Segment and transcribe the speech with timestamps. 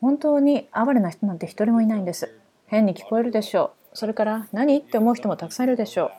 [0.00, 2.34] 本当に哀れな人なんて一人もいないんです。
[2.66, 3.96] 変に聞こえるでしょう。
[3.96, 6.10] それから何って思う人もたくさんいるでしょ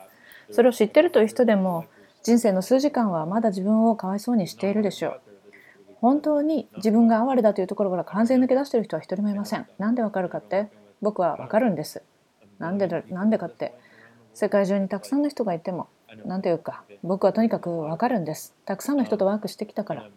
[0.50, 0.54] う。
[0.54, 1.84] それを知ってるという人でも
[2.22, 5.20] 人生の数時間はまだ自分をかわいそうにしているでしょう。
[6.00, 9.66] 本当に自分が哀れだというところから完全に抜け出している人は一人もいません。
[9.78, 10.68] なんでわかるかって？
[11.00, 12.02] 僕はわかるんです。
[12.58, 13.74] なんでなんでかって？
[14.34, 15.88] 世界中にたくさんの人がいても
[16.24, 18.54] 何というか僕はとにかくわかるんです。
[18.64, 20.10] たくさんの人とワークしてきたから。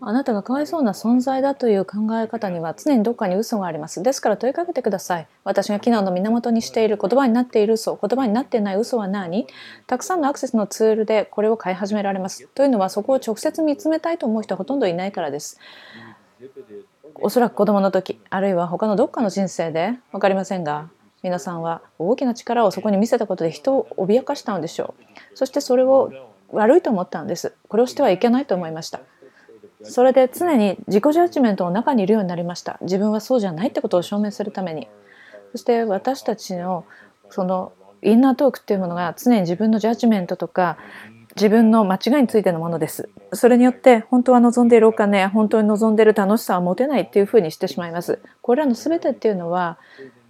[0.00, 4.02] あなたがかわいそうな存在だという考え方には常にどこかに嘘があります。
[4.02, 5.28] ですから問いかけてください。
[5.44, 9.46] 私が機能の源にしている言葉になっている嘘、言葉になっていない嘘は何？
[9.86, 12.48] たくさんのアクセスのツールでこれを買い始められます。
[12.48, 15.60] というのはそこを直接見つめたいと思う人はほとんどいないからです。
[17.14, 20.88] おそらく子供の時、あるいは他のどっかの人生で分かりませんが、
[21.22, 25.04] 皆さんは大きな力をそこに見せたことで人を脅かしたのでしょう。
[25.36, 27.54] そしてそれを悪いと思ったんです。
[27.68, 29.00] これをしてはいけないと思いました。
[29.84, 32.78] それで常に自己ジャッジメントの中にいるようになりました。
[32.82, 34.86] 自分はそうじゃないってことを証明するために。
[35.52, 36.84] そして私たちの
[37.30, 40.76] そのインナートークっていうものが常に自分のジャッジメントとか
[41.36, 43.08] 自分の間違いについてのものです。
[43.32, 48.20] それによって本当は望んでいるお金、本当に望んでいる楽しさは持てないっていうふうにしてしまいます。
[48.42, 49.78] これらの全てっていうのは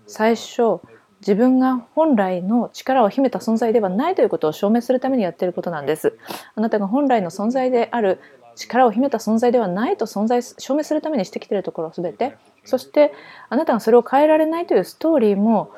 [0.06, 0.80] 最初
[1.22, 6.18] 自分が本来の力を秘めた存在ではないということを証明するためにやっていることなんです。
[6.56, 8.20] あなたが本来の存在である
[8.56, 13.14] 力を秘めた存在ではないと存在証明するためにしてきているところ全てそして
[13.48, 15.70] あなたがそれを変えられないというストーリーも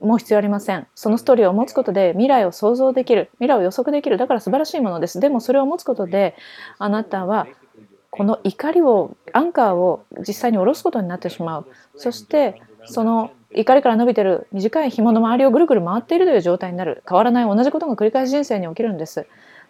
[0.00, 0.86] もう必要ありません。
[0.94, 4.18] そのストーリーを持つことで未来を想像できる未来を予測できる。
[4.18, 5.18] だから素晴らしいものです。
[5.18, 6.36] でもそれを持つことで
[6.78, 7.46] あなたは
[8.10, 11.66] この怒りをアンカーを実際に下ろすことになってしまう。
[11.96, 17.02] そしてその怒りから伸びてる短い紐の周りをぐるぐる回っているという状態になる。
[17.08, 19.26] 変わらない同じことが繰り返し人生に起きるんです。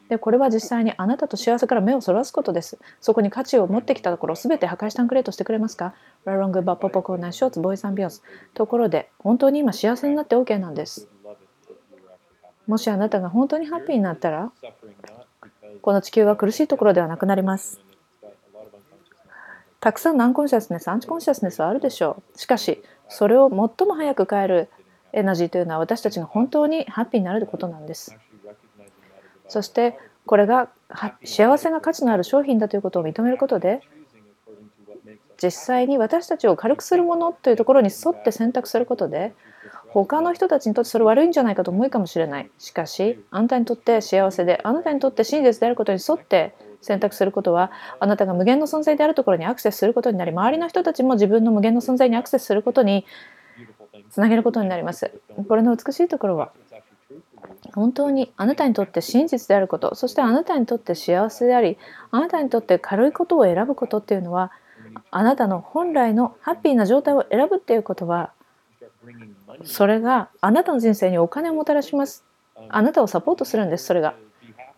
[0.09, 2.79] でこれは実際にあなたと幸せから目をそらすことです。
[3.01, 5.95] そこに価値を持ってきたところ全て破壊したんくれとしてくれますか？
[6.25, 8.23] ラロングバッポポコーナーショーツボーイズアンビヨンス
[8.53, 11.09] ところで本当に今幸せになって OK なんです。
[12.67, 14.53] もしあなたが本当にハッピーになったら
[15.81, 17.81] この地球は苦しいところではなくなります。
[19.81, 22.39] たくさんの unconsciousness anti-consciousness はあるでしょう。
[22.39, 24.71] しかしそれを最も早く変える
[25.13, 28.17] エナジーというのは私たちが本当にハッピーになることなんです。
[29.49, 30.69] そしてこれが
[31.25, 33.83] 幸せが価値のある商品だということを認めることで
[35.43, 39.35] 実際に私たちを軽くするものというところに沿って選択することで
[39.95, 42.51] 他の人たちにとってそれ悪いんじゃないかと思うかもしれない。
[42.59, 53.07] しかしあなたにとって幸せであなたにとって真実であることに沿って選択することはあなたが無限の存在であるところにアクセスすることになり周りの人たちも自分の無限の存在にアクセスすることに
[54.11, 55.13] つなげることになります。
[55.49, 56.51] これの美しいところは
[57.73, 61.79] 本当にあなたにとって真実であることそしてあなたにとって幸せであり
[62.11, 64.51] あなたにとって軽いことを選ぶことっていうのは
[65.13, 68.33] あなたの本来のハッピーな状態を選ぶっていうことは
[69.65, 72.25] それがあなたの人生にお金をもたらします
[72.69, 74.15] あなたをサポートするんですそれが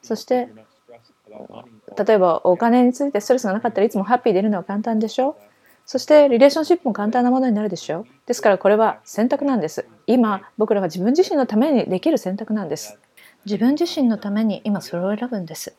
[0.03, 0.49] そして
[2.07, 5.37] 例えばお金についてストレスがなかったらいつもハッピーでいるのは簡単でしょ？
[5.85, 8.01] そしてリレーションシップも簡単なものになるでしょ？
[8.01, 8.07] う。
[8.27, 9.87] ですからこれは選択なんです。
[10.07, 12.99] 今僕らが自分自身のためにできる選択なんです。
[13.45, 15.77] 自分自身のために今それを選ぶんです。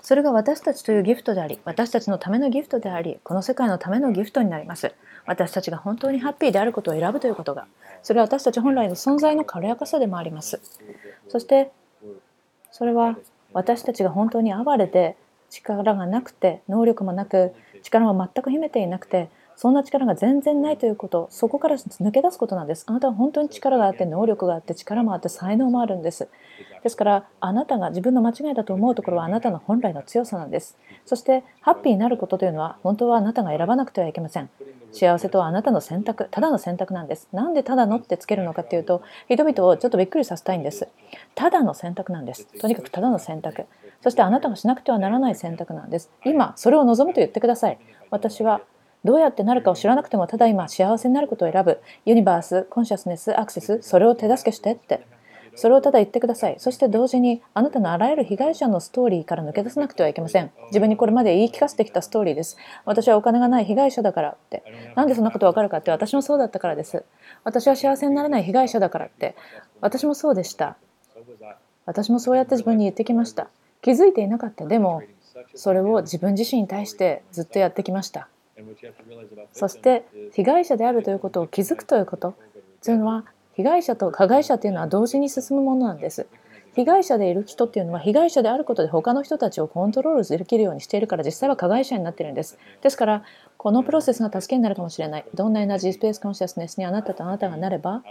[0.00, 4.94] それが私たちというギフトであり、私たちのためのギフトであり、この世界のためのギフトになります。
[5.30, 7.68] 私たちが本当にハッピーであることを選ぶということが、
[8.02, 10.60] それは私たち本来の存在の軽やかさでもあります。
[11.28, 11.70] そして、
[12.72, 13.16] それは
[13.52, 15.16] 私たちが本当に哀れで
[15.48, 17.54] 力がなくて、能力もなく、
[17.84, 26.28] 力も全く秘めていなくて、そんな力が全然ないということそこから抜け出すことなんですあなたは本当に力があって能力があって力もあって才能もあるんです
[26.82, 30.78] ですからあなたが自分の間違いだと思うところはあなたの本来の強さなんです。
[31.04, 34.48] そしてハッピーになることというのは本当はあなたが選ばなくてはいけません。
[34.92, 37.28] 幸せとはあなたの選択ただの選択なんです。
[37.32, 40.88] なんでただのってつけるのかっていうと人々をちょっとびっくりさせたいんです。
[41.34, 42.46] ただの選択なんです。
[42.58, 43.66] とにかくただの選択。
[44.00, 46.10] そしてあなたがしなくてはならない選択なんです。
[46.24, 47.78] 今それを望むと言ってください。
[48.10, 48.62] 私は
[49.04, 51.80] どうやってなるかを知らなくてもただ今幸せになることを選ぶ。
[52.04, 55.06] ユニバースコンシャスネスアクセスそれを手助けしてって。
[55.54, 56.56] それをただ言ってください。
[56.58, 60.50] そして同時にあなたのあらゆる被害者のストーリーから抜け出さなくてはいけません。
[60.68, 62.56] 自分にこれまで言い聞かせてきたストーリーです。
[62.84, 64.62] 私はお金がない被害者だからって。
[64.96, 67.04] なんでそんなことわかるかって私もそうだったからです。
[67.44, 69.36] 私は幸せにならない被害者だからって。
[69.80, 70.76] 私もそうでした。
[71.86, 73.48] 私もそうやって自分に言ってきました。
[73.82, 74.66] 気づいていなかった。
[74.66, 75.02] でも
[75.54, 78.28] それを自分自身に対してずっとやってきました。
[79.52, 82.34] そして被害者であるということを気づくということ。
[82.82, 83.24] というのは
[83.60, 86.26] 被害者と加害者というのは同時に進むものなんです。
[86.74, 92.56] 被害者でいる人っていうのは被害者であることで他の人たちをコントロールできるようにしているから実際は加害者になってるんです。
[92.80, 93.22] ですから
[93.58, 95.26] このプロセスが助けになるかもしれない。
[95.34, 98.02] どんなエナジースペースコンシャスネスにあなたとあなたがなれば？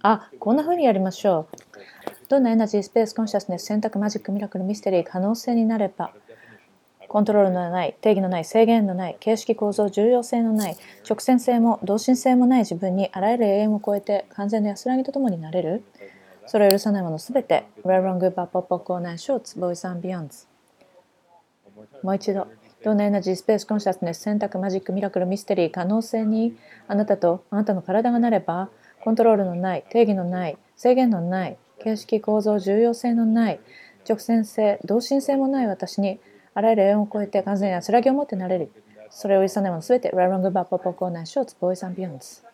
[0.00, 1.56] あこんな風にやりましょう。
[2.30, 6.14] どんなエナジースペースコンシャスネス選択マジックミラクルミステリー可能性になれば。
[7.10, 15.82] コントロールのない定義のない制限のない形式構造重要性のない直線性も同心性もない自分にあらゆる永遠を超えて完全な安らぎとともになれる。
[16.46, 20.46] それを許さないものすべて Where Wrong Bob, Pop Pop Corner Shorts Boys and Beyonds
[22.04, 22.46] もう一度
[22.84, 28.68] どんなエナジースペースコンシャスネス選択マジックミラクルミステリー可能性にあなたとあなたの体がなれば
[29.02, 33.60] コントロールのない定義のない制限のない形式構造重要性のない
[34.08, 36.20] 直線性同心性もない私に
[36.60, 38.70] あらゆる縁を超えて完全に安らぎを持ってなれる。
[39.08, 42.49] それを許さないもすべて、ライロングバッパポコーナーショーツ、ボーイサンビヨンズ。